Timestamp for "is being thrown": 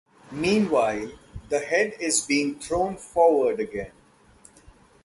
1.99-2.97